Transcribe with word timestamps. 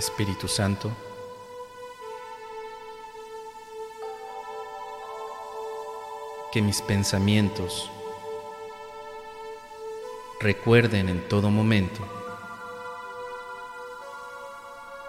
Espíritu 0.00 0.48
Santo, 0.48 0.90
que 6.52 6.62
mis 6.62 6.80
pensamientos 6.80 7.90
recuerden 10.40 11.10
en 11.10 11.28
todo 11.28 11.50
momento 11.50 12.00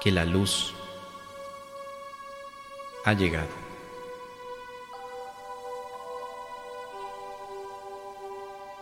que 0.02 0.12
la 0.12 0.26
luz 0.26 0.74
ha 3.06 3.14
llegado. 3.14 3.56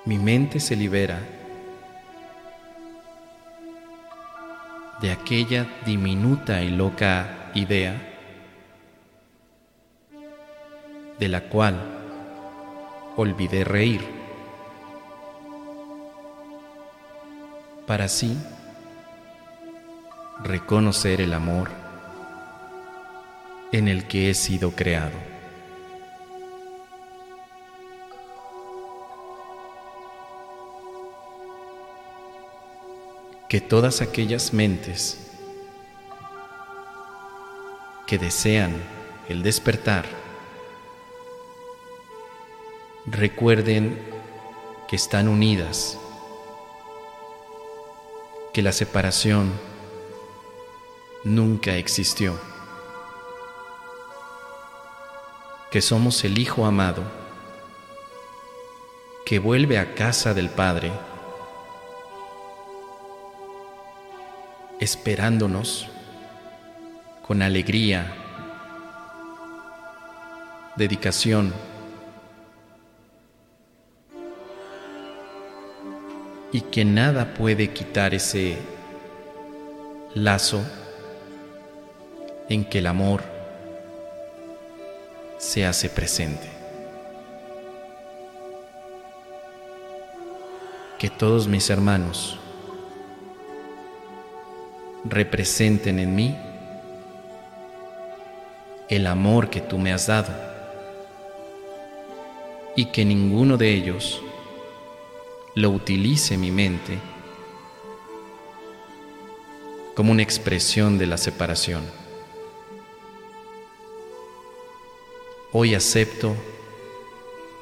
Mi 0.05 0.17
mente 0.17 0.59
se 0.59 0.75
libera 0.75 1.38
de 5.01 5.11
aquella 5.11 5.65
diminuta 5.85 6.61
y 6.61 6.69
loca 6.69 7.51
idea 7.53 7.95
de 11.19 11.27
la 11.27 11.41
cual 11.41 11.75
olvidé 13.15 13.63
reír, 13.63 14.01
para 17.85 18.05
así 18.05 18.37
reconocer 20.43 21.19
el 21.19 21.33
amor 21.33 21.69
en 23.71 23.87
el 23.87 24.07
que 24.07 24.29
he 24.29 24.33
sido 24.33 24.71
creado. 24.71 25.38
Que 33.49 33.59
todas 33.59 34.01
aquellas 34.01 34.53
mentes 34.53 35.17
que 38.07 38.17
desean 38.17 38.75
el 39.27 39.43
despertar 39.43 40.05
recuerden 43.05 43.99
que 44.87 44.95
están 44.95 45.27
unidas, 45.27 45.97
que 48.53 48.61
la 48.61 48.71
separación 48.71 49.51
nunca 51.23 51.75
existió. 51.75 52.39
Que 55.71 55.81
somos 55.81 56.23
el 56.23 56.37
Hijo 56.39 56.65
amado 56.65 57.03
que 59.25 59.37
vuelve 59.37 59.77
a 59.77 59.93
casa 59.93 60.33
del 60.33 60.49
Padre, 60.49 60.91
esperándonos 64.79 65.87
con 67.25 67.41
alegría, 67.41 68.11
dedicación, 70.75 71.53
y 76.51 76.61
que 76.61 76.83
nada 76.83 77.33
puede 77.33 77.71
quitar 77.71 78.13
ese 78.13 78.57
lazo 80.15 80.61
en 82.49 82.65
que 82.65 82.79
el 82.79 82.87
amor 82.87 83.21
se 85.37 85.65
hace 85.65 85.89
presente. 85.89 86.49
Que 90.97 91.09
todos 91.09 91.47
mis 91.47 91.69
hermanos 91.69 92.39
representen 95.05 95.99
en 95.99 96.15
mí 96.15 96.35
el 98.89 99.07
amor 99.07 99.49
que 99.49 99.61
tú 99.61 99.77
me 99.77 99.93
has 99.93 100.07
dado 100.07 100.33
y 102.75 102.85
que 102.85 103.05
ninguno 103.05 103.57
de 103.57 103.73
ellos 103.73 104.21
lo 105.55 105.69
utilice 105.69 106.37
mi 106.37 106.51
mente 106.51 106.97
como 109.95 110.11
una 110.11 110.23
expresión 110.23 110.97
de 110.97 111.07
la 111.07 111.17
separación. 111.17 111.83
Hoy 115.51 115.75
acepto 115.75 116.35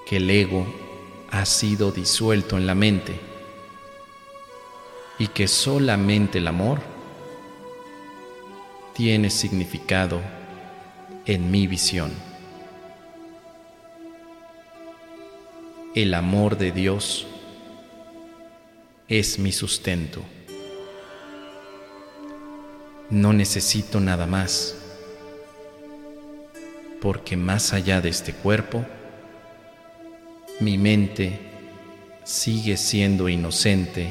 que 0.05 0.17
el 0.17 0.29
ego 0.29 0.67
ha 1.31 1.45
sido 1.45 1.91
disuelto 1.91 2.57
en 2.57 2.67
la 2.67 2.75
mente 2.75 3.19
y 5.17 5.27
que 5.27 5.47
solamente 5.47 6.37
el 6.37 6.47
amor 6.47 6.96
tiene 8.97 9.29
significado 9.29 10.19
en 11.27 11.51
mi 11.51 11.67
visión. 11.67 12.11
El 15.93 16.15
amor 16.15 16.57
de 16.57 16.71
Dios 16.71 17.27
es 19.07 19.37
mi 19.37 19.51
sustento. 19.51 20.23
No 23.11 23.33
necesito 23.33 23.99
nada 23.99 24.25
más 24.25 24.75
porque 26.99 27.37
más 27.37 27.73
allá 27.73 28.01
de 28.01 28.09
este 28.09 28.33
cuerpo, 28.33 28.83
mi 30.59 30.79
mente 30.79 31.39
sigue 32.23 32.77
siendo 32.77 33.29
inocente, 33.29 34.09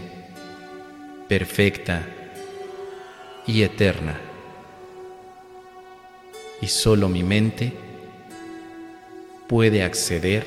perfecta 1.29 2.07
y 3.49 3.63
eterna. 3.63 4.36
Y 6.61 6.69
solo 6.69 7.09
mi 7.09 7.23
mente 7.23 7.73
puede 9.49 9.83
acceder 9.83 10.47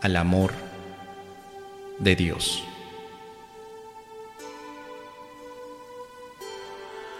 al 0.00 0.16
amor 0.16 0.52
de 1.98 2.16
Dios. 2.16 2.62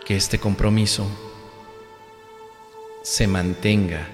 Que 0.04 0.16
este 0.16 0.38
compromiso 0.38 1.06
se 3.02 3.26
mantenga 3.26 4.08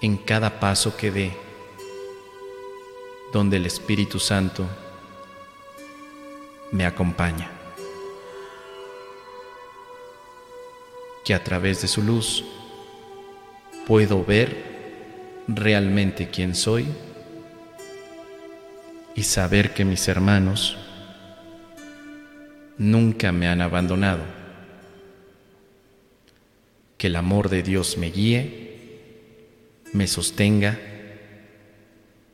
en 0.00 0.16
cada 0.16 0.60
paso 0.60 0.96
que 0.96 1.10
dé, 1.10 1.36
donde 3.32 3.56
el 3.56 3.66
Espíritu 3.66 4.18
Santo 4.20 4.66
me 6.70 6.86
acompaña. 6.86 7.57
Que 11.28 11.34
a 11.34 11.44
través 11.44 11.82
de 11.82 11.88
su 11.88 12.00
luz 12.00 12.42
puedo 13.86 14.24
ver 14.24 15.44
realmente 15.46 16.30
quién 16.30 16.54
soy 16.54 16.86
y 19.14 19.24
saber 19.24 19.74
que 19.74 19.84
mis 19.84 20.08
hermanos 20.08 20.78
nunca 22.78 23.30
me 23.30 23.46
han 23.46 23.60
abandonado 23.60 24.22
que 26.96 27.08
el 27.08 27.16
amor 27.16 27.50
de 27.50 27.62
Dios 27.62 27.98
me 27.98 28.10
guíe, 28.10 28.78
me 29.92 30.06
sostenga 30.06 30.78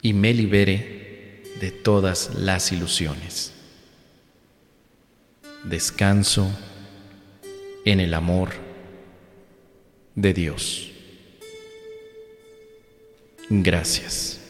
y 0.02 0.12
me 0.12 0.32
libere 0.32 1.42
de 1.58 1.72
todas 1.72 2.36
las 2.36 2.70
ilusiones. 2.70 3.54
Descanso 5.64 6.48
en 7.84 7.98
el 7.98 8.14
amor 8.14 8.63
de 10.14 10.32
Dios. 10.32 10.92
Gracias. 13.48 14.43